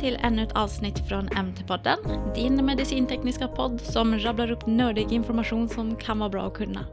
till 0.00 0.18
ännu 0.20 0.42
ett 0.42 0.52
avsnitt 0.52 1.08
från 1.08 1.28
MT-podden, 1.28 2.34
din 2.34 2.66
medicintekniska 2.66 3.48
podd 3.48 3.80
som 3.80 4.18
rabblar 4.18 4.50
upp 4.50 4.66
nördig 4.66 5.12
information 5.12 5.68
som 5.68 5.96
kan 5.96 6.18
vara 6.18 6.30
bra 6.30 6.42
att 6.42 6.54
kunna. 6.54 6.86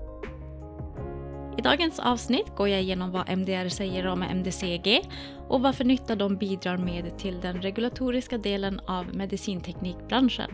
I 1.58 1.62
dagens 1.62 2.00
avsnitt 2.00 2.56
går 2.56 2.68
jag 2.70 2.82
igenom 2.82 3.12
vad 3.12 3.30
MDR 3.30 3.70
säger 3.70 4.08
om 4.08 4.24
MDCG 4.24 5.02
och 5.48 5.62
vad 5.62 5.76
för 5.76 5.84
nytta 5.84 6.16
de 6.16 6.38
bidrar 6.38 6.78
med 6.78 7.18
till 7.18 7.42
den 7.42 7.62
regulatoriska 7.62 8.38
delen 8.38 8.80
av 8.80 9.16
medicinteknikbranschen. 9.16 10.52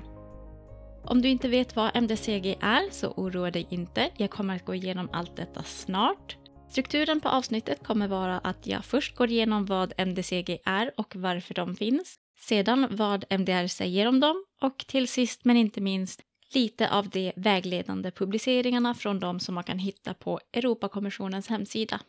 Om 1.04 1.22
du 1.22 1.30
inte 1.30 1.48
vet 1.48 1.76
vad 1.76 1.96
MDCG 1.96 2.58
är 2.62 2.92
så 2.92 3.08
oroa 3.08 3.52
dig 3.52 3.68
inte, 3.70 4.10
jag 4.18 4.30
kommer 4.30 4.56
att 4.56 4.66
gå 4.66 4.76
igenom 4.76 5.10
allt 5.14 5.36
detta 5.36 5.64
snart. 5.64 6.38
Strukturen 6.70 7.22
på 7.22 7.30
avsnittet 7.30 7.84
kommer 7.88 8.08
vara 8.08 8.38
att 8.38 8.68
jag 8.68 8.86
först 8.86 9.16
går 9.16 9.30
igenom 9.30 9.66
vad 9.66 9.94
MDCG 9.98 10.58
är 10.66 10.92
och 10.98 11.16
varför 11.16 11.54
de 11.54 11.76
finns, 11.76 12.20
sedan 12.44 12.88
vad 12.92 13.26
MDR 13.30 13.68
säger 13.68 14.08
om 14.08 14.20
dem 14.20 14.46
och 14.62 14.78
till 14.78 15.08
sist 15.08 15.46
men 15.46 15.58
inte 15.58 15.82
minst 15.82 16.22
lite 16.54 16.90
av 16.90 17.10
de 17.10 17.34
vägledande 17.36 18.12
publiceringarna 18.12 18.94
från 18.94 19.20
dem 19.20 19.40
som 19.40 19.56
man 19.56 19.64
kan 19.64 19.80
hitta 19.80 20.14
på 20.14 20.40
Europakommissionens 20.54 21.48
hemsida. 21.48 22.00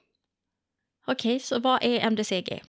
Okej, 1.07 1.41
så 1.41 1.61
vad 1.61 1.85
är 1.85 2.11
MDCG? 2.11 2.63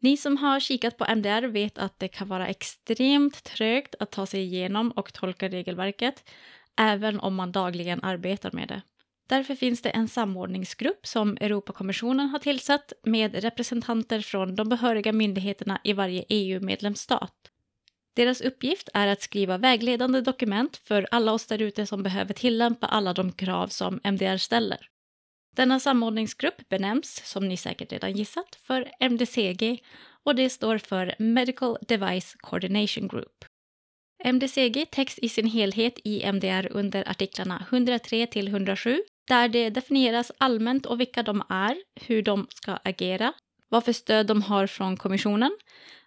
Ni 0.00 0.16
som 0.16 0.36
har 0.36 0.60
kikat 0.60 0.96
på 0.98 1.04
MDR 1.04 1.42
vet 1.42 1.78
att 1.78 1.98
det 1.98 2.08
kan 2.08 2.28
vara 2.28 2.46
extremt 2.48 3.44
trögt 3.44 3.94
att 4.00 4.10
ta 4.10 4.26
sig 4.26 4.42
igenom 4.42 4.90
och 4.90 5.12
tolka 5.12 5.48
regelverket, 5.48 6.30
även 6.76 7.20
om 7.20 7.34
man 7.34 7.52
dagligen 7.52 8.04
arbetar 8.04 8.52
med 8.52 8.68
det. 8.68 8.82
Därför 9.28 9.54
finns 9.54 9.82
det 9.82 9.90
en 9.90 10.08
samordningsgrupp 10.08 11.06
som 11.06 11.36
Europakommissionen 11.40 12.28
har 12.28 12.38
tillsatt 12.38 12.92
med 13.02 13.42
representanter 13.42 14.20
från 14.20 14.56
de 14.56 14.68
behöriga 14.68 15.12
myndigheterna 15.12 15.80
i 15.84 15.92
varje 15.92 16.24
EU-medlemsstat. 16.28 17.34
Deras 18.14 18.40
uppgift 18.40 18.88
är 18.94 19.06
att 19.06 19.22
skriva 19.22 19.58
vägledande 19.58 20.20
dokument 20.20 20.76
för 20.76 21.06
alla 21.10 21.32
oss 21.32 21.46
därute 21.46 21.86
som 21.86 22.02
behöver 22.02 22.34
tillämpa 22.34 22.86
alla 22.86 23.12
de 23.12 23.32
krav 23.32 23.68
som 23.68 24.00
MDR 24.04 24.36
ställer. 24.36 24.88
Denna 25.56 25.80
samordningsgrupp 25.80 26.68
benämns, 26.68 27.22
som 27.24 27.48
ni 27.48 27.56
säkert 27.56 27.92
redan 27.92 28.12
gissat, 28.12 28.58
för 28.62 28.90
MDCG 29.00 29.82
och 30.24 30.34
det 30.34 30.50
står 30.50 30.78
för 30.78 31.14
Medical 31.18 31.78
Device 31.88 32.34
Coordination 32.40 33.08
Group. 33.08 33.44
MDCG 34.24 34.86
täcks 34.90 35.18
i 35.18 35.28
sin 35.28 35.46
helhet 35.46 35.98
i 36.04 36.32
MDR 36.32 36.68
under 36.70 37.08
artiklarna 37.08 37.66
103 37.70 38.26
till 38.26 38.48
107 38.48 39.02
där 39.32 39.48
det 39.48 39.70
definieras 39.70 40.32
allmänt 40.38 40.86
och 40.86 41.00
vilka 41.00 41.22
de 41.22 41.42
är, 41.48 41.76
hur 42.00 42.22
de 42.22 42.46
ska 42.50 42.78
agera, 42.84 43.32
vad 43.68 43.84
för 43.84 43.92
stöd 43.92 44.26
de 44.26 44.42
har 44.42 44.66
från 44.66 44.96
kommissionen, 44.96 45.56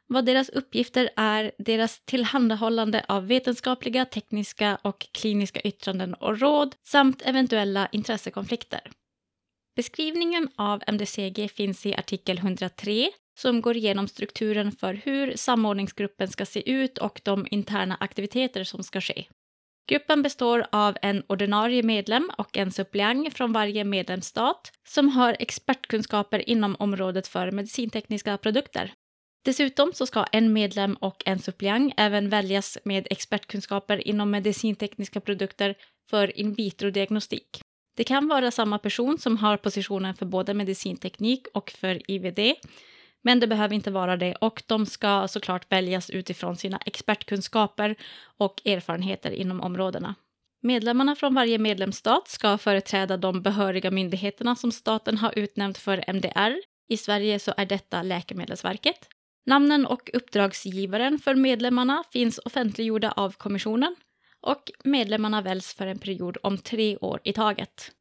vad 0.07 0.25
deras 0.25 0.49
uppgifter 0.49 1.09
är, 1.15 1.51
deras 1.57 2.05
tillhandahållande 2.05 3.05
av 3.07 3.27
vetenskapliga, 3.27 4.05
tekniska 4.05 4.77
och 4.81 5.07
kliniska 5.11 5.61
yttranden 5.61 6.13
och 6.13 6.39
råd 6.39 6.75
samt 6.83 7.21
eventuella 7.21 7.87
intressekonflikter. 7.91 8.91
Beskrivningen 9.75 10.49
av 10.55 10.83
MDCG 10.87 11.49
finns 11.49 11.85
i 11.85 11.95
artikel 11.95 12.37
103 12.37 13.09
som 13.39 13.61
går 13.61 13.77
igenom 13.77 14.07
strukturen 14.07 14.71
för 14.71 14.93
hur 14.93 15.33
samordningsgruppen 15.35 16.27
ska 16.27 16.45
se 16.45 16.71
ut 16.71 16.97
och 16.97 17.21
de 17.23 17.47
interna 17.51 17.97
aktiviteter 17.99 18.63
som 18.63 18.83
ska 18.83 19.01
ske. 19.01 19.25
Gruppen 19.87 20.21
består 20.21 20.65
av 20.71 20.97
en 21.01 21.23
ordinarie 21.27 21.83
medlem 21.83 22.31
och 22.37 22.57
en 22.57 22.71
suppleant 22.71 23.33
från 23.33 23.53
varje 23.53 23.83
medlemsstat 23.83 24.71
som 24.87 25.09
har 25.09 25.35
expertkunskaper 25.39 26.49
inom 26.49 26.75
området 26.79 27.27
för 27.27 27.51
medicintekniska 27.51 28.37
produkter. 28.37 28.93
Dessutom 29.45 29.93
så 29.93 30.05
ska 30.05 30.25
en 30.31 30.53
medlem 30.53 30.93
och 30.93 31.23
en 31.25 31.39
suppleant 31.39 31.93
även 31.97 32.29
väljas 32.29 32.77
med 32.85 33.07
expertkunskaper 33.09 34.07
inom 34.07 34.31
medicintekniska 34.31 35.21
produkter 35.21 35.75
för 36.09 36.39
in 36.39 36.53
vitro-diagnostik. 36.53 37.61
Det 37.97 38.03
kan 38.03 38.27
vara 38.27 38.51
samma 38.51 38.79
person 38.79 39.17
som 39.17 39.37
har 39.37 39.57
positionen 39.57 40.15
för 40.15 40.25
både 40.25 40.53
medicinteknik 40.53 41.47
och 41.53 41.71
för 41.71 42.11
IVD, 42.11 42.39
men 43.25 43.39
det 43.39 43.47
behöver 43.47 43.75
inte 43.75 43.91
vara 43.91 44.17
det 44.17 44.35
och 44.35 44.63
de 44.65 44.85
ska 44.85 45.27
såklart 45.27 45.71
väljas 45.71 46.09
utifrån 46.09 46.57
sina 46.57 46.77
expertkunskaper 46.85 47.95
och 48.37 48.61
erfarenheter 48.65 49.31
inom 49.31 49.61
områdena. 49.61 50.15
Medlemmarna 50.61 51.15
från 51.15 51.35
varje 51.35 51.57
medlemsstat 51.57 52.27
ska 52.27 52.57
företräda 52.57 53.17
de 53.17 53.41
behöriga 53.41 53.91
myndigheterna 53.91 54.55
som 54.55 54.71
staten 54.71 55.17
har 55.17 55.39
utnämnt 55.39 55.77
för 55.77 56.03
MDR. 56.07 56.55
I 56.89 56.97
Sverige 56.97 57.39
så 57.39 57.53
är 57.57 57.65
detta 57.65 58.03
Läkemedelsverket. 58.03 59.07
Namnen 59.45 59.85
och 59.85 60.09
uppdragsgivaren 60.13 61.19
för 61.19 61.35
medlemmarna 61.35 62.03
finns 62.11 62.39
offentliggjorda 62.45 63.11
av 63.11 63.31
kommissionen 63.31 63.95
och 64.41 64.71
medlemmarna 64.83 65.41
väljs 65.41 65.73
för 65.73 65.87
en 65.87 65.99
period 65.99 66.37
om 66.43 66.57
tre 66.57 66.97
år 66.97 67.19
i 67.23 67.33
taget. 67.33 67.91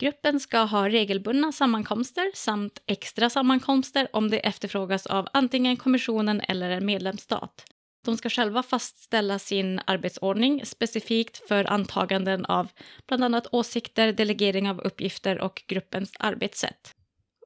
Gruppen 0.00 0.40
ska 0.40 0.58
ha 0.58 0.88
regelbundna 0.88 1.52
sammankomster 1.52 2.30
samt 2.34 2.82
extra 2.86 3.30
sammankomster 3.30 4.08
om 4.12 4.30
det 4.30 4.38
efterfrågas 4.38 5.06
av 5.06 5.28
antingen 5.32 5.76
kommissionen 5.76 6.40
eller 6.40 6.70
en 6.70 6.86
medlemsstat. 6.86 7.64
De 8.04 8.16
ska 8.16 8.30
själva 8.30 8.62
fastställa 8.62 9.38
sin 9.38 9.80
arbetsordning 9.86 10.66
specifikt 10.66 11.48
för 11.48 11.64
antaganden 11.64 12.44
av 12.44 12.68
bland 13.08 13.24
annat 13.24 13.46
åsikter, 13.52 14.12
delegering 14.12 14.70
av 14.70 14.80
uppgifter 14.80 15.40
och 15.40 15.62
gruppens 15.66 16.12
arbetssätt. 16.18 16.94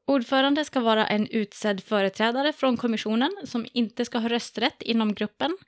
Ordförande 0.06 0.64
ska 0.64 0.80
vara 0.80 1.06
en 1.06 1.26
utsedd 1.26 1.82
företrädare 1.82 2.52
från 2.52 2.76
kommissionen 2.76 3.30
som 3.44 3.66
inte 3.72 4.04
ska 4.04 4.18
ha 4.18 4.28
rösträtt 4.28 4.82
inom 4.82 5.14
gruppen. 5.14 5.58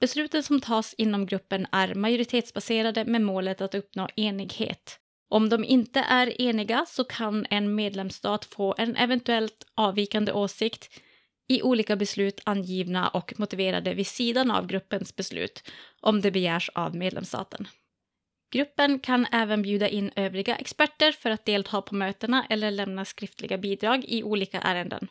Besluten 0.00 0.42
som 0.42 0.60
tas 0.60 0.94
inom 0.98 1.26
gruppen 1.26 1.66
är 1.72 1.94
majoritetsbaserade 1.94 3.04
med 3.04 3.22
målet 3.22 3.60
att 3.60 3.74
uppnå 3.74 4.08
enighet. 4.16 4.99
Om 5.30 5.48
de 5.48 5.64
inte 5.64 6.00
är 6.00 6.42
eniga 6.42 6.84
så 6.88 7.04
kan 7.04 7.46
en 7.50 7.74
medlemsstat 7.74 8.44
få 8.44 8.74
en 8.78 8.96
eventuellt 8.96 9.66
avvikande 9.74 10.32
åsikt 10.32 11.00
i 11.48 11.62
olika 11.62 11.96
beslut 11.96 12.40
angivna 12.44 13.08
och 13.08 13.34
motiverade 13.36 13.94
vid 13.94 14.06
sidan 14.06 14.50
av 14.50 14.66
gruppens 14.66 15.16
beslut 15.16 15.70
om 16.00 16.20
det 16.20 16.30
begärs 16.30 16.70
av 16.74 16.96
medlemsstaten. 16.96 17.68
Gruppen 18.52 18.98
kan 18.98 19.26
även 19.32 19.62
bjuda 19.62 19.88
in 19.88 20.10
övriga 20.16 20.56
experter 20.56 21.12
för 21.12 21.30
att 21.30 21.46
delta 21.46 21.82
på 21.82 21.94
mötena 21.94 22.46
eller 22.50 22.70
lämna 22.70 23.04
skriftliga 23.04 23.58
bidrag 23.58 24.04
i 24.04 24.22
olika 24.22 24.60
ärenden. 24.60 25.08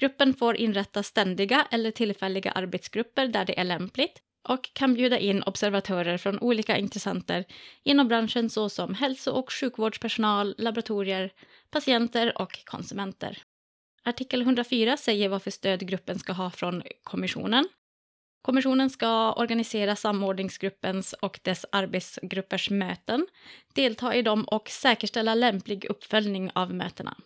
Gruppen 0.00 0.34
får 0.34 0.56
inrätta 0.56 1.02
ständiga 1.02 1.66
eller 1.70 1.90
tillfälliga 1.90 2.50
arbetsgrupper 2.50 3.26
där 3.26 3.44
det 3.44 3.60
är 3.60 3.64
lämpligt 3.64 4.22
och 4.48 4.70
kan 4.72 4.94
bjuda 4.94 5.18
in 5.18 5.42
observatörer 5.42 6.18
från 6.18 6.38
olika 6.38 6.76
intressenter 6.76 7.44
inom 7.82 8.08
branschen 8.08 8.50
såsom 8.50 8.94
hälso 8.94 9.30
och 9.30 9.52
sjukvårdspersonal, 9.52 10.54
laboratorier, 10.58 11.32
patienter 11.70 12.42
och 12.42 12.64
konsumenter. 12.64 13.42
Artikel 14.04 14.42
104 14.42 14.96
säger 14.96 15.28
vad 15.28 15.42
för 15.42 15.50
stöd 15.50 15.88
gruppen 15.88 16.18
ska 16.18 16.32
ha 16.32 16.50
från 16.50 16.82
kommissionen. 17.02 17.68
Kommissionen 18.42 18.90
ska 18.90 19.32
organisera 19.32 19.96
samordningsgruppens 19.96 21.12
och 21.12 21.40
dess 21.42 21.66
arbetsgruppers 21.72 22.70
möten, 22.70 23.26
delta 23.74 24.14
i 24.14 24.22
dem 24.22 24.44
och 24.44 24.68
säkerställa 24.68 25.34
lämplig 25.34 25.84
uppföljning 25.84 26.50
av 26.54 26.74
mötena. 26.74 27.16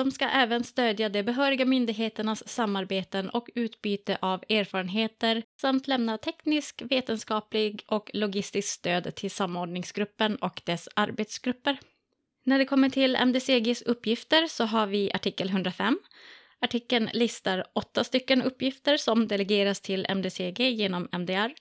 De 0.00 0.10
ska 0.10 0.28
även 0.28 0.64
stödja 0.64 1.08
de 1.08 1.22
behöriga 1.22 1.64
myndigheternas 1.64 2.48
samarbeten 2.48 3.30
och 3.30 3.50
utbyte 3.54 4.18
av 4.20 4.44
erfarenheter 4.48 5.42
samt 5.60 5.88
lämna 5.88 6.18
teknisk, 6.18 6.82
vetenskaplig 6.82 7.84
och 7.86 8.10
logistiskt 8.14 8.68
stöd 8.70 9.14
till 9.14 9.30
samordningsgruppen 9.30 10.36
och 10.36 10.62
dess 10.64 10.88
arbetsgrupper. 10.94 11.80
När 12.44 12.58
det 12.58 12.64
kommer 12.64 12.90
till 12.90 13.16
MDCGs 13.16 13.82
uppgifter 13.82 14.46
så 14.46 14.64
har 14.64 14.86
vi 14.86 15.12
artikel 15.12 15.48
105. 15.48 15.98
Artikeln 16.60 17.10
listar 17.12 17.64
åtta 17.72 18.04
stycken 18.04 18.42
uppgifter 18.42 18.96
som 18.96 19.28
delegeras 19.28 19.80
till 19.80 20.06
MDCG 20.08 20.60
genom 20.60 21.08
MDR 21.12 21.52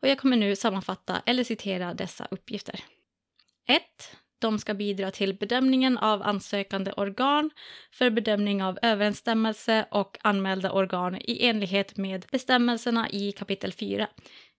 och 0.00 0.08
jag 0.08 0.18
kommer 0.18 0.36
nu 0.36 0.56
sammanfatta 0.56 1.22
eller 1.26 1.44
citera 1.44 1.94
dessa 1.94 2.28
uppgifter. 2.30 2.80
1. 3.68 3.82
De 4.46 4.58
ska 4.58 4.74
bidra 4.74 5.10
till 5.10 5.34
bedömningen 5.34 5.98
av 5.98 6.22
ansökande 6.22 6.92
organ 6.96 7.50
för 7.92 8.10
bedömning 8.10 8.62
av 8.62 8.78
överensstämmelse 8.82 9.86
och 9.90 10.18
anmälda 10.22 10.72
organ 10.72 11.16
i 11.20 11.46
enlighet 11.46 11.96
med 11.96 12.26
bestämmelserna 12.30 13.10
i 13.10 13.32
kapitel 13.32 13.72
4, 13.72 14.08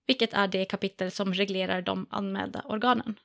vilket 0.07 0.33
är 0.33 0.47
det 0.47 0.65
kapitel 0.65 1.11
som 1.11 1.33
reglerar 1.33 1.81
de 1.81 2.07
anmälda 2.09 2.61
organen. 2.65 3.15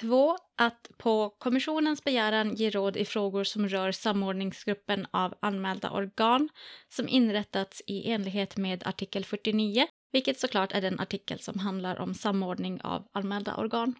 2. 0.00 0.36
Att 0.56 0.90
på 0.98 1.30
kommissionens 1.38 2.04
begäran 2.04 2.54
ge 2.54 2.70
råd 2.70 2.96
i 2.96 3.04
frågor 3.04 3.44
som 3.44 3.68
rör 3.68 3.92
samordningsgruppen 3.92 5.06
av 5.10 5.34
anmälda 5.40 5.90
organ 5.90 6.48
som 6.88 7.08
inrättats 7.08 7.82
i 7.86 8.10
enlighet 8.10 8.56
med 8.56 8.86
artikel 8.86 9.24
49, 9.24 9.86
vilket 10.12 10.40
såklart 10.40 10.72
är 10.72 10.80
den 10.80 11.00
artikel 11.00 11.38
som 11.38 11.58
handlar 11.58 11.98
om 12.00 12.14
samordning 12.14 12.80
av 12.80 13.08
anmälda 13.12 13.56
organ. 13.56 13.94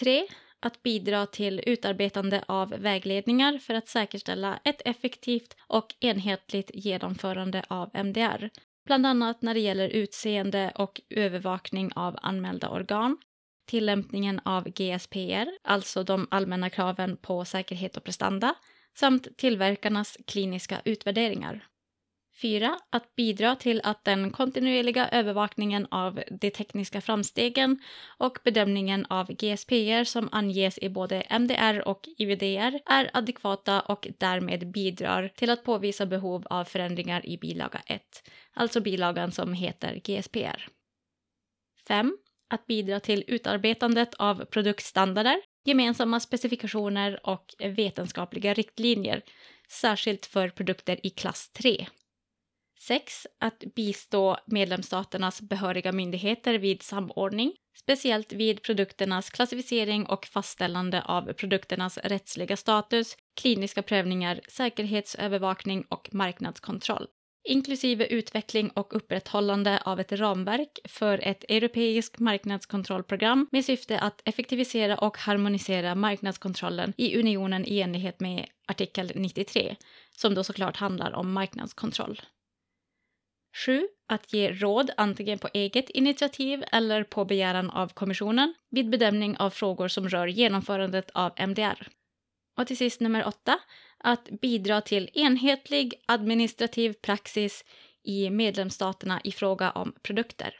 3. 0.00 0.26
Att 0.60 0.82
bidra 0.82 1.26
till 1.26 1.62
utarbetande 1.66 2.44
av 2.48 2.68
vägledningar 2.68 3.58
för 3.58 3.74
att 3.74 3.88
säkerställa 3.88 4.60
ett 4.64 4.82
effektivt 4.84 5.56
och 5.66 5.94
enhetligt 6.00 6.70
genomförande 6.74 7.64
av 7.68 7.90
MDR, 7.94 8.50
bland 8.86 9.06
annat 9.06 9.42
när 9.42 9.54
det 9.54 9.60
gäller 9.60 9.88
utseende 9.88 10.72
och 10.74 11.00
övervakning 11.10 11.92
av 11.94 12.18
anmälda 12.22 12.68
organ, 12.68 13.16
tillämpningen 13.66 14.40
av 14.44 14.68
GSPR, 14.68 15.48
alltså 15.62 16.02
de 16.02 16.28
allmänna 16.30 16.70
kraven 16.70 17.16
på 17.16 17.44
säkerhet 17.44 17.96
och 17.96 18.04
prestanda, 18.04 18.54
samt 18.98 19.36
tillverkarnas 19.36 20.18
kliniska 20.26 20.80
utvärderingar. 20.84 21.69
4. 22.42 22.78
Att 22.90 23.16
bidra 23.16 23.56
till 23.56 23.80
att 23.84 24.04
den 24.04 24.30
kontinuerliga 24.30 25.08
övervakningen 25.08 25.86
av 25.90 26.22
de 26.30 26.50
tekniska 26.50 27.00
framstegen 27.00 27.78
och 28.18 28.38
bedömningen 28.44 29.06
av 29.06 29.26
GSPR 29.26 30.04
som 30.04 30.28
anges 30.32 30.78
i 30.78 30.88
både 30.88 31.20
MDR 31.20 31.88
och 31.88 32.08
IVDR 32.18 32.80
är 32.86 33.10
adekvata 33.12 33.80
och 33.80 34.08
därmed 34.18 34.72
bidrar 34.72 35.28
till 35.28 35.50
att 35.50 35.64
påvisa 35.64 36.06
behov 36.06 36.46
av 36.50 36.64
förändringar 36.64 37.26
i 37.26 37.38
bilaga 37.38 37.80
1, 37.86 38.02
alltså 38.54 38.80
bilagan 38.80 39.32
som 39.32 39.52
heter 39.52 40.00
GSPR. 40.04 40.68
5. 41.88 42.16
Att 42.48 42.66
bidra 42.66 43.00
till 43.00 43.24
utarbetandet 43.26 44.14
av 44.14 44.44
produktstandarder, 44.44 45.36
gemensamma 45.64 46.20
specifikationer 46.20 47.20
och 47.26 47.54
vetenskapliga 47.58 48.54
riktlinjer, 48.54 49.22
särskilt 49.68 50.26
för 50.26 50.48
produkter 50.48 51.06
i 51.06 51.10
klass 51.10 51.50
3. 51.50 51.86
6. 52.80 53.26
Att 53.40 53.64
bistå 53.76 54.36
medlemsstaternas 54.46 55.40
behöriga 55.40 55.92
myndigheter 55.92 56.54
vid 56.54 56.82
samordning, 56.82 57.52
speciellt 57.76 58.32
vid 58.32 58.62
produkternas 58.62 59.30
klassificering 59.30 60.06
och 60.06 60.26
fastställande 60.26 61.02
av 61.02 61.32
produkternas 61.32 61.98
rättsliga 61.98 62.56
status, 62.56 63.16
kliniska 63.40 63.82
prövningar, 63.82 64.40
säkerhetsövervakning 64.48 65.84
och 65.88 66.14
marknadskontroll 66.14 67.06
inklusive 67.44 68.06
utveckling 68.06 68.70
och 68.70 68.96
upprätthållande 68.96 69.82
av 69.84 70.00
ett 70.00 70.12
ramverk 70.12 70.78
för 70.84 71.18
ett 71.18 71.44
europeiskt 71.48 72.18
marknadskontrollprogram 72.18 73.48
med 73.52 73.64
syfte 73.64 74.00
att 74.00 74.22
effektivisera 74.24 74.98
och 74.98 75.18
harmonisera 75.18 75.94
marknadskontrollen 75.94 76.92
i 76.96 77.18
unionen 77.18 77.64
i 77.66 77.80
enlighet 77.80 78.20
med 78.20 78.46
artikel 78.66 79.12
93, 79.14 79.76
som 80.16 80.34
då 80.34 80.44
såklart 80.44 80.76
handlar 80.76 81.12
om 81.12 81.32
marknadskontroll. 81.32 82.20
7. 83.52 83.88
Att 84.08 84.32
ge 84.32 84.52
råd 84.52 84.90
antingen 84.96 85.38
på 85.38 85.48
eget 85.54 85.90
initiativ 85.90 86.64
eller 86.72 87.04
på 87.04 87.24
begäran 87.24 87.70
av 87.70 87.88
kommissionen 87.88 88.54
vid 88.70 88.90
bedömning 88.90 89.36
av 89.36 89.50
frågor 89.50 89.88
som 89.88 90.08
rör 90.08 90.26
genomförandet 90.26 91.10
av 91.10 91.32
MDR. 91.36 91.88
Och 92.56 92.66
till 92.66 92.76
sist 92.76 93.00
nummer 93.00 93.26
8. 93.26 93.58
Att 93.98 94.28
bidra 94.40 94.80
till 94.80 95.10
enhetlig 95.14 95.94
administrativ 96.06 96.92
praxis 96.92 97.64
i 98.02 98.30
medlemsstaterna 98.30 99.20
i 99.24 99.32
fråga 99.32 99.70
om 99.70 99.92
produkter. 100.02 100.58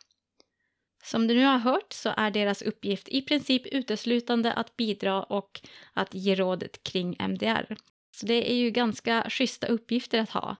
Som 1.02 1.26
du 1.26 1.34
nu 1.34 1.44
har 1.44 1.58
hört 1.58 1.92
så 1.92 2.12
är 2.16 2.30
deras 2.30 2.62
uppgift 2.62 3.08
i 3.08 3.22
princip 3.22 3.66
uteslutande 3.66 4.52
att 4.52 4.76
bidra 4.76 5.22
och 5.22 5.60
att 5.92 6.14
ge 6.14 6.34
råd 6.34 6.64
kring 6.82 7.16
MDR. 7.18 7.76
Så 8.16 8.26
det 8.26 8.50
är 8.50 8.54
ju 8.54 8.70
ganska 8.70 9.26
schyssta 9.30 9.66
uppgifter 9.66 10.18
att 10.18 10.30
ha. 10.30 10.56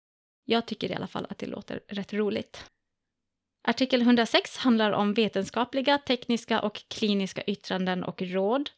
Jag 0.51 0.67
tycker 0.67 0.91
i 0.91 0.95
alla 0.95 1.07
fall 1.07 1.27
att 1.31 1.39
det 1.39 1.47
låter 1.47 1.81
rätt 1.89 2.13
roligt. 2.13 2.71
Artikel 3.69 4.03
106 4.03 4.57
handlar 4.57 4.93
om 4.93 5.15
vetenskapliga, 5.15 5.99
tekniska 5.99 6.61
och 6.61 6.83
kliniska 6.89 7.43
yttranden 7.43 8.05
och 8.05 8.23
råd. 8.23 8.71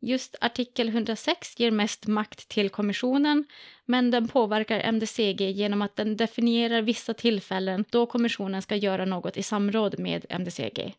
Just 0.00 0.36
artikel 0.40 0.88
106 0.88 1.60
ger 1.60 1.70
mest 1.70 2.06
makt 2.06 2.48
till 2.48 2.70
kommissionen 2.70 3.44
men 3.84 4.10
den 4.10 4.28
påverkar 4.28 4.80
MDCG 4.80 5.40
genom 5.50 5.82
att 5.82 5.96
den 5.96 6.16
definierar 6.16 6.82
vissa 6.82 7.14
tillfällen 7.14 7.84
då 7.90 8.06
kommissionen 8.06 8.62
ska 8.62 8.76
göra 8.76 9.04
något 9.04 9.36
i 9.36 9.42
samråd 9.42 9.98
med 9.98 10.26
MDCG. 10.28 10.94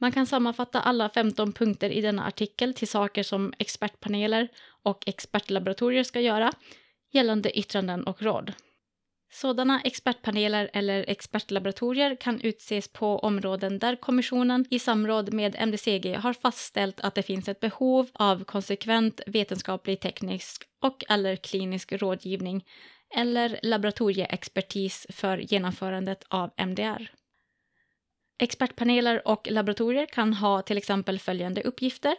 Man 0.00 0.12
kan 0.12 0.26
sammanfatta 0.26 0.80
alla 0.80 1.08
15 1.08 1.52
punkter 1.52 1.90
i 1.90 2.00
denna 2.00 2.26
artikel 2.26 2.74
till 2.74 2.88
saker 2.88 3.22
som 3.22 3.52
expertpaneler 3.58 4.48
och 4.82 5.08
expertlaboratorier 5.08 6.04
ska 6.04 6.20
göra 6.20 6.52
gällande 7.12 7.58
yttranden 7.58 8.04
och 8.04 8.22
råd. 8.22 8.52
Sådana 9.34 9.80
expertpaneler 9.80 10.70
eller 10.72 11.04
expertlaboratorier 11.08 12.16
kan 12.16 12.40
utses 12.40 12.88
på 12.88 13.18
områden 13.18 13.78
där 13.78 13.96
kommissionen 13.96 14.64
i 14.70 14.78
samråd 14.78 15.32
med 15.32 15.56
MDCG 15.58 16.14
har 16.14 16.32
fastställt 16.32 17.00
att 17.00 17.14
det 17.14 17.22
finns 17.22 17.48
ett 17.48 17.60
behov 17.60 18.10
av 18.12 18.44
konsekvent 18.44 19.20
vetenskaplig, 19.26 20.00
teknisk 20.00 20.64
och 20.82 21.04
eller 21.08 21.36
klinisk 21.36 21.92
rådgivning 21.92 22.64
eller 23.16 23.60
laboratorieexpertis 23.62 25.06
för 25.10 25.38
genomförandet 25.38 26.24
av 26.28 26.50
MDR. 26.56 27.10
Expertpaneler 28.38 29.28
och 29.28 29.48
laboratorier 29.50 30.06
kan 30.06 30.34
ha 30.34 30.62
till 30.62 30.78
exempel 30.78 31.18
följande 31.18 31.62
uppgifter 31.62 32.14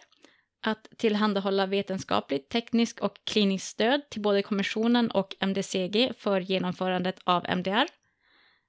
att 0.63 0.87
tillhandahålla 0.97 1.65
vetenskapligt, 1.65 2.49
tekniskt 2.49 2.99
och 2.99 3.13
kliniskt 3.23 3.67
stöd 3.67 4.09
till 4.09 4.21
både 4.21 4.41
kommissionen 4.41 5.11
och 5.11 5.35
MDCG 5.39 6.11
för 6.17 6.39
genomförandet 6.39 7.19
av 7.23 7.45
MDR, 7.49 7.87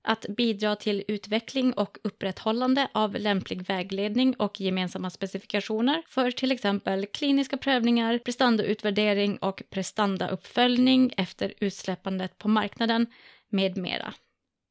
att 0.03 0.27
bidra 0.29 0.77
till 0.77 1.05
utveckling 1.09 1.73
och 1.73 1.99
upprätthållande 2.05 2.89
av 2.95 3.15
lämplig 3.15 3.63
vägledning 3.63 4.35
och 4.35 4.61
gemensamma 4.61 5.11
specifikationer 5.11 6.03
för 6.07 6.31
till 6.31 6.53
exempel 6.53 7.07
kliniska 7.07 7.57
prövningar, 7.57 8.19
prestandautvärdering 8.19 9.37
och 9.37 9.63
prestandauppföljning 9.71 11.15
efter 11.17 11.55
utsläppandet 11.61 12.39
på 12.39 12.49
marknaden 12.49 13.07
med 13.49 13.77
mera 13.77 14.15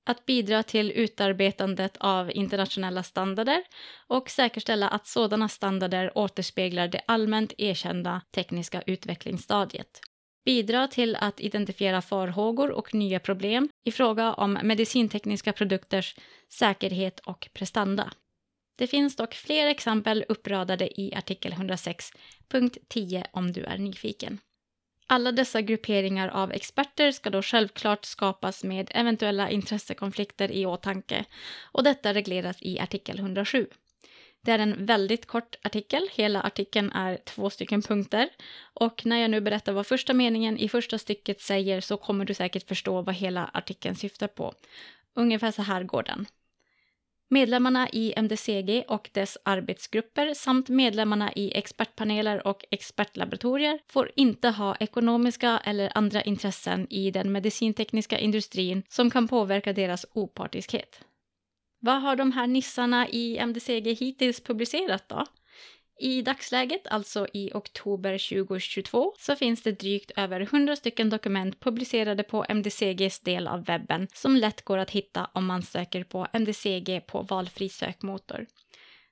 att 0.05 0.25
bidra 0.25 0.63
till 0.63 0.91
utarbetandet 0.91 1.97
av 1.99 2.31
internationella 2.31 3.03
standarder 3.03 3.63
och 4.07 4.29
säkerställa 4.29 4.89
att 4.89 5.07
sådana 5.07 5.49
standarder 5.49 6.17
återspeglar 6.17 6.87
det 6.87 7.01
allmänt 7.07 7.53
erkända 7.57 8.21
tekniska 8.31 8.81
utvecklingsstadiet. 8.81 10.01
Bidra 10.45 10.87
till 10.87 11.15
att 11.15 11.39
identifiera 11.39 12.01
farhågor 12.01 12.71
och 12.71 12.93
nya 12.93 13.19
problem 13.19 13.69
i 13.85 13.91
fråga 13.91 14.33
om 14.33 14.59
medicintekniska 14.63 15.53
produkters 15.53 16.15
säkerhet 16.49 17.19
och 17.19 17.49
prestanda. 17.53 18.13
Det 18.77 18.87
finns 18.87 19.15
dock 19.15 19.33
fler 19.33 19.67
exempel 19.67 20.25
uppradade 20.29 21.01
i 21.01 21.13
artikel 21.15 21.53
106.10 21.53 23.25
om 23.31 23.51
du 23.51 23.63
är 23.63 23.77
nyfiken. 23.77 24.39
Alla 25.07 25.31
dessa 25.31 25.61
grupperingar 25.61 26.27
av 26.27 26.51
experter 26.51 27.11
ska 27.11 27.29
då 27.29 27.41
självklart 27.41 28.05
skapas 28.05 28.63
med 28.63 28.91
eventuella 28.93 29.49
intressekonflikter 29.49 30.51
i 30.51 30.65
åtanke 30.65 31.25
och 31.71 31.83
detta 31.83 32.13
regleras 32.13 32.57
i 32.61 32.79
artikel 32.79 33.19
107. 33.19 33.67
Det 34.41 34.51
är 34.51 34.59
en 34.59 34.85
väldigt 34.85 35.25
kort 35.25 35.55
artikel, 35.63 36.09
hela 36.11 36.41
artikeln 36.41 36.91
är 36.91 37.17
två 37.17 37.49
stycken 37.49 37.81
punkter 37.81 38.29
och 38.73 39.05
när 39.05 39.17
jag 39.17 39.31
nu 39.31 39.41
berättar 39.41 39.73
vad 39.73 39.87
första 39.87 40.13
meningen 40.13 40.57
i 40.57 40.69
första 40.69 40.97
stycket 40.97 41.41
säger 41.41 41.81
så 41.81 41.97
kommer 41.97 42.25
du 42.25 42.33
säkert 42.33 42.67
förstå 42.67 43.01
vad 43.01 43.15
hela 43.15 43.49
artikeln 43.53 43.95
syftar 43.95 44.27
på. 44.27 44.53
Ungefär 45.15 45.51
så 45.51 45.61
här 45.61 45.83
går 45.83 46.03
den. 46.03 46.25
Medlemmarna 47.33 47.89
i 47.89 48.13
MDCG 48.15 48.83
och 48.87 49.09
dess 49.13 49.37
arbetsgrupper 49.43 50.33
samt 50.33 50.69
medlemmarna 50.69 51.33
i 51.33 51.57
expertpaneler 51.57 52.47
och 52.47 52.65
expertlaboratorier 52.71 53.79
får 53.87 54.11
inte 54.15 54.49
ha 54.49 54.75
ekonomiska 54.79 55.61
eller 55.63 55.97
andra 55.97 56.21
intressen 56.21 56.87
i 56.89 57.11
den 57.11 57.31
medicintekniska 57.31 58.19
industrin 58.19 58.83
som 58.89 59.09
kan 59.09 59.27
påverka 59.27 59.73
deras 59.73 60.05
opartiskhet. 60.13 60.99
Vad 61.79 62.01
har 62.01 62.15
de 62.15 62.31
här 62.31 62.47
nissarna 62.47 63.07
i 63.09 63.37
MDCG 63.37 63.93
hittills 63.93 64.43
publicerat 64.43 65.09
då? 65.09 65.25
I 65.99 66.21
dagsläget, 66.21 66.87
alltså 66.87 67.27
i 67.33 67.51
oktober 67.53 68.29
2022, 68.29 69.13
så 69.19 69.35
finns 69.35 69.63
det 69.63 69.79
drygt 69.79 70.11
över 70.15 70.41
100 70.41 70.75
stycken 70.75 71.09
dokument 71.09 71.59
publicerade 71.59 72.23
på 72.23 72.45
MDCGs 72.49 73.19
del 73.19 73.47
av 73.47 73.65
webben 73.65 74.07
som 74.13 74.35
lätt 74.35 74.61
går 74.61 74.77
att 74.77 74.91
hitta 74.91 75.29
om 75.33 75.45
man 75.45 75.61
söker 75.61 76.03
på 76.03 76.27
MDCG 76.33 77.01
på 77.07 77.21
valfri 77.21 77.69
sökmotor. 77.69 78.45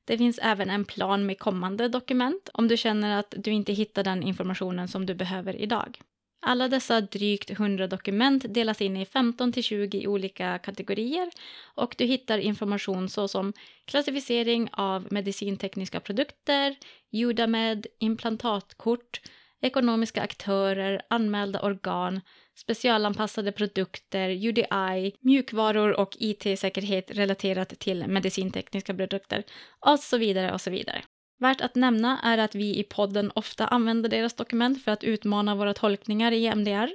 Det 0.06 0.18
finns 0.18 0.40
även 0.42 0.70
en 0.70 0.86
plan 0.86 1.26
med 1.26 1.40
kommande 1.40 1.88
dokument 1.88 2.50
om 2.54 2.68
du 2.68 2.78
känner 2.78 3.20
att 3.20 3.34
du 3.38 3.52
inte 3.52 3.74
hittar 3.74 4.04
den 4.04 4.24
informationen 4.24 4.88
som 4.88 5.06
du 5.06 5.16
behöver 5.16 5.56
idag. 5.56 6.00
Alla 6.44 6.68
dessa 6.68 7.02
drygt 7.02 7.50
100 7.50 7.88
dokument 7.88 8.54
delas 8.54 8.82
in 8.82 8.98
i 8.98 9.06
15 9.06 9.52
till 9.52 9.64
20 9.64 10.08
olika 10.08 10.58
kategorier 10.58 11.30
och 11.76 11.96
du 11.98 12.06
hittar 12.06 12.38
information 12.38 13.10
såsom 13.10 13.54
klassificering 13.86 14.70
av 14.72 15.08
medicintekniska 15.12 16.00
produkter, 16.00 16.76
Judamed, 17.12 17.88
implantatkort, 18.00 19.22
ekonomiska 19.62 20.22
aktörer, 20.22 21.02
anmälda 21.10 21.62
organ, 21.62 22.22
specialanpassade 22.56 23.52
produkter, 23.52 24.30
UDI, 24.30 25.16
mjukvaror 25.20 26.00
och 26.00 26.18
IT-säkerhet 26.20 27.12
relaterat 27.12 27.70
till 27.80 28.08
medicintekniska 28.08 28.94
produkter 28.94 29.44
och 29.80 30.00
så 30.00 30.18
vidare 30.18 30.54
och 30.54 30.62
så 30.62 30.70
vidare. 30.70 31.04
Värt 31.42 31.62
att 31.62 31.76
nämna 31.76 32.20
är 32.24 32.38
att 32.38 32.56
vi 32.56 32.80
i 32.80 32.84
podden 32.84 33.32
ofta 33.36 33.68
använder 33.68 34.10
deras 34.10 34.34
dokument 34.34 34.84
för 34.84 34.92
att 34.92 35.04
utmana 35.04 35.56
våra 35.56 35.74
tolkningar 35.74 36.32
i 36.32 36.48
MDR, 36.48 36.90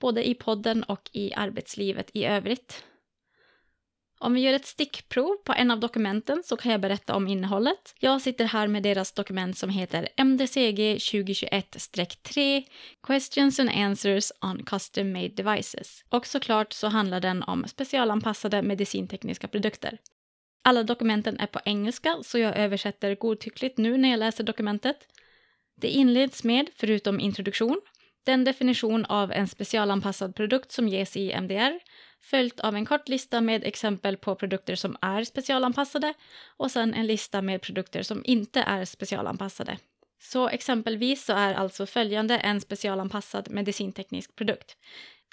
både 0.00 0.28
i 0.28 0.34
podden 0.34 0.82
och 0.82 1.10
i 1.12 1.34
arbetslivet 1.34 2.10
i 2.14 2.24
övrigt. 2.24 2.84
Om 4.20 4.34
vi 4.34 4.40
gör 4.40 4.52
ett 4.52 4.66
stickprov 4.66 5.36
på 5.44 5.52
en 5.52 5.70
av 5.70 5.80
dokumenten 5.80 6.42
så 6.44 6.56
kan 6.56 6.72
jag 6.72 6.80
berätta 6.80 7.14
om 7.16 7.28
innehållet. 7.28 7.94
Jag 7.98 8.22
sitter 8.22 8.44
här 8.44 8.68
med 8.68 8.82
deras 8.82 9.12
dokument 9.12 9.58
som 9.58 9.70
heter 9.70 10.08
MDCG 10.16 10.96
2021-3 10.96 12.64
Questions 13.06 13.60
and 13.60 13.70
Answers 13.70 14.32
on 14.40 14.64
Custom 14.64 15.12
Made 15.12 15.28
Devices. 15.28 16.04
Och 16.08 16.26
såklart 16.26 16.72
så 16.72 16.88
handlar 16.88 17.20
den 17.20 17.42
om 17.42 17.64
specialanpassade 17.68 18.62
medicintekniska 18.62 19.48
produkter. 19.48 19.98
Alla 20.68 20.82
dokumenten 20.82 21.40
är 21.40 21.46
på 21.46 21.60
engelska 21.64 22.16
så 22.22 22.38
jag 22.38 22.56
översätter 22.56 23.14
godtyckligt 23.14 23.78
nu 23.78 23.96
när 23.96 24.10
jag 24.10 24.18
läser 24.18 24.44
dokumentet. 24.44 24.96
Det 25.80 25.88
inleds 25.88 26.44
med, 26.44 26.70
förutom 26.76 27.20
introduktion, 27.20 27.80
den 28.26 28.44
definition 28.44 29.04
av 29.04 29.32
en 29.32 29.48
specialanpassad 29.48 30.34
produkt 30.34 30.72
som 30.72 30.88
ges 30.88 31.16
i 31.16 31.32
MDR, 31.32 31.78
följt 32.20 32.60
av 32.60 32.74
en 32.74 32.86
kort 32.86 33.08
lista 33.08 33.40
med 33.40 33.64
exempel 33.64 34.16
på 34.16 34.34
produkter 34.34 34.74
som 34.74 34.96
är 35.00 35.24
specialanpassade 35.24 36.14
och 36.56 36.70
sen 36.70 36.94
en 36.94 37.06
lista 37.06 37.42
med 37.42 37.62
produkter 37.62 38.02
som 38.02 38.22
inte 38.24 38.60
är 38.60 38.84
specialanpassade. 38.84 39.78
Så 40.20 40.48
exempelvis 40.48 41.24
så 41.24 41.32
är 41.32 41.54
alltså 41.54 41.86
följande 41.86 42.38
en 42.38 42.60
specialanpassad 42.60 43.50
medicinteknisk 43.50 44.36
produkt. 44.36 44.76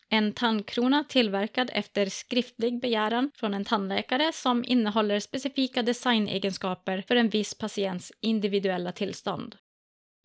En 0.10 0.34
tandkrona 0.34 1.04
tillverkad 1.04 1.70
efter 1.74 2.06
skriftlig 2.06 2.82
begäran 2.82 3.32
från 3.36 3.54
en 3.54 3.66
tandläkare 3.66 4.32
som 4.34 4.64
innehåller 4.68 5.20
specifika 5.20 5.84
designegenskaper 5.84 7.04
för 7.08 7.16
en 7.16 7.30
viss 7.30 7.54
patients 7.54 8.12
individuella 8.22 8.92
tillstånd. 8.92 9.56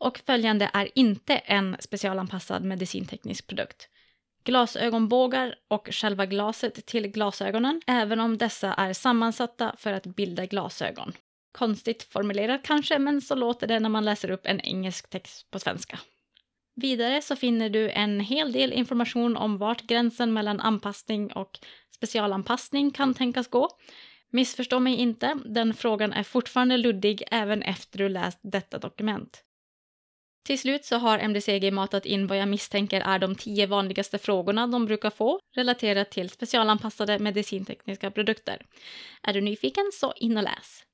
Och 0.00 0.18
följande 0.18 0.70
är 0.72 0.88
inte 0.94 1.36
en 1.36 1.76
specialanpassad 1.80 2.64
medicinteknisk 2.64 3.46
produkt. 3.46 3.88
Glasögonbågar 4.44 5.54
och 5.68 5.88
själva 5.92 6.26
glaset 6.26 6.86
till 6.86 7.08
glasögonen, 7.08 7.80
även 7.86 8.20
om 8.20 8.38
dessa 8.38 8.74
är 8.74 8.92
sammansatta 8.92 9.74
för 9.78 9.92
att 9.92 10.06
bilda 10.06 10.46
glasögon. 10.46 11.12
Konstigt 11.52 12.02
formulerat 12.02 12.62
kanske, 12.62 12.98
men 12.98 13.20
så 13.20 13.34
låter 13.34 13.66
det 13.66 13.80
när 13.80 13.88
man 13.88 14.04
läser 14.04 14.30
upp 14.30 14.46
en 14.46 14.60
engelsk 14.60 15.10
text 15.10 15.50
på 15.50 15.58
svenska. 15.58 15.98
Vidare 16.74 17.22
så 17.22 17.36
finner 17.36 17.70
du 17.70 17.90
en 17.90 18.20
hel 18.20 18.52
del 18.52 18.72
information 18.72 19.36
om 19.36 19.58
vart 19.58 19.82
gränsen 19.82 20.32
mellan 20.32 20.60
anpassning 20.60 21.32
och 21.32 21.58
specialanpassning 21.94 22.90
kan 22.90 23.14
tänkas 23.14 23.48
gå. 23.48 23.68
Missförstå 24.32 24.80
mig 24.80 24.94
inte, 24.94 25.38
den 25.44 25.74
frågan 25.74 26.12
är 26.12 26.22
fortfarande 26.22 26.76
luddig 26.76 27.22
även 27.30 27.62
efter 27.62 27.98
du 27.98 28.08
läst 28.08 28.38
detta 28.42 28.78
dokument. 28.78 29.44
Till 30.44 30.58
slut 30.58 30.84
så 30.84 30.96
har 30.96 31.18
MDCG 31.18 31.72
matat 31.72 32.06
in 32.06 32.26
vad 32.26 32.38
jag 32.38 32.48
misstänker 32.48 33.00
är 33.00 33.18
de 33.18 33.34
tio 33.34 33.66
vanligaste 33.66 34.18
frågorna 34.18 34.66
de 34.66 34.86
brukar 34.86 35.10
få 35.10 35.40
relaterat 35.56 36.10
till 36.10 36.30
specialanpassade 36.30 37.18
medicintekniska 37.18 38.10
produkter. 38.10 38.66
Är 39.22 39.32
du 39.32 39.40
nyfiken 39.40 39.90
så 39.92 40.12
in 40.16 40.36
och 40.36 40.42
läs. 40.42 40.84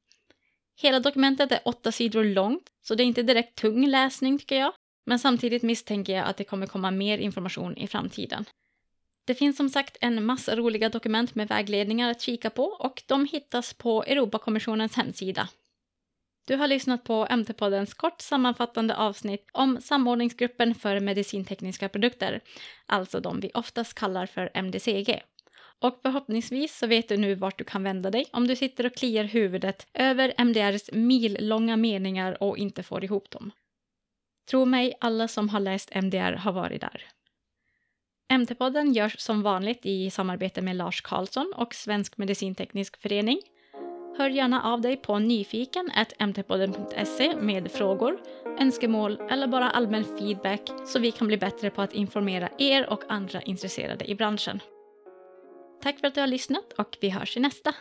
Hela 0.81 1.01
dokumentet 1.01 1.53
är 1.53 1.61
åtta 1.65 1.93
sidor 1.93 2.25
långt, 2.25 2.71
så 2.83 2.95
det 2.95 3.03
är 3.03 3.07
inte 3.07 3.23
direkt 3.23 3.59
tung 3.59 3.87
läsning 3.87 4.39
tycker 4.39 4.57
jag. 4.57 4.73
Men 5.09 5.19
samtidigt 5.19 5.63
misstänker 5.63 6.13
jag 6.13 6.27
att 6.27 6.37
det 6.37 6.45
kommer 6.45 6.67
komma 6.67 6.91
mer 6.91 7.19
information 7.19 7.77
i 7.77 7.87
framtiden. 7.87 8.45
Det 9.25 9.35
finns 9.35 9.57
som 9.57 9.69
sagt 9.69 9.97
en 10.01 10.25
massa 10.25 10.57
roliga 10.57 10.89
dokument 10.89 11.35
med 11.35 11.49
vägledningar 11.49 12.11
att 12.11 12.21
kika 12.21 12.51
på 12.51 12.65
och 12.65 13.03
de 13.07 13.25
hittas 13.25 13.75
på 13.75 14.03
Europakommissionens 14.03 14.97
hemsida. 14.97 15.49
Du 16.47 16.57
har 16.57 16.69
lyssnat 16.69 17.05
på 17.05 17.27
MT-poddens 17.31 17.95
kort 17.95 18.21
sammanfattande 18.21 18.97
avsnitt 18.97 19.49
om 19.53 19.81
samordningsgruppen 19.81 20.75
för 20.75 21.01
medicintekniska 21.01 21.89
produkter, 21.89 22.41
alltså 22.87 23.21
de 23.21 23.41
vi 23.41 23.51
oftast 23.55 23.95
kallar 23.95 24.27
för 24.27 24.51
MDCG. 24.55 25.23
Och 25.79 25.99
förhoppningsvis 26.03 26.79
så 26.79 26.87
vet 26.87 27.09
du 27.09 27.17
nu 27.17 27.35
vart 27.35 27.59
du 27.59 27.65
kan 27.65 27.83
vända 27.83 28.11
dig 28.11 28.27
om 28.33 28.47
du 28.47 28.57
sitter 28.57 28.87
och 28.87 28.97
kliar 28.97 29.25
huvudet 29.25 29.87
över 29.95 30.35
MDRs 30.39 30.93
millånga 30.93 31.77
meningar 31.77 32.43
och 32.43 32.59
inte 32.59 32.83
får 32.83 33.05
ihop 33.05 33.31
dem. 33.31 33.53
Tro 34.51 34.65
mig, 34.65 34.95
alla 35.01 35.29
som 35.29 35.49
har 35.49 35.61
läst 35.61 35.91
MDR 35.95 36.33
har 36.33 36.53
varit 36.53 36.81
där. 36.81 37.03
MT-podden 38.33 38.93
görs 38.93 39.21
som 39.21 39.43
vanligt 39.43 39.87
i 39.87 40.11
samarbete 40.11 40.63
med 40.63 40.77
Lars 40.77 41.01
Karlsson 41.01 41.53
och 41.57 41.75
Svensk 41.75 42.17
Medicinteknisk 42.17 43.03
Förening. 43.03 43.41
Hör 44.19 44.29
gärna 44.29 44.63
av 44.63 44.81
dig 44.81 44.97
på 44.97 45.19
nyfiken 45.19 45.91
mtpodden.se 46.19 47.37
med 47.37 47.71
frågor, 47.71 48.21
önskemål 48.61 49.21
eller 49.31 49.47
bara 49.47 49.71
allmän 49.71 50.05
feedback 50.05 50.71
så 50.87 50.99
vi 50.99 51.13
kan 51.13 51.27
bli 51.27 51.37
bättre 51.37 51.71
på 51.71 51.83
att 51.83 51.95
informera 51.95 52.49
er 52.59 52.91
och 52.91 53.05
andra 53.09 53.43
intresserade 53.43 54.11
i 54.11 54.15
branschen. 54.15 54.61
Tack 55.83 56.01
för 56.01 56.07
att 56.07 56.15
du 56.15 56.21
har 56.21 56.27
lyssnat 56.27 56.73
och 56.73 56.99
vi 57.01 57.11
hörs 57.11 57.37
i 57.37 57.41
nästa. 57.41 57.75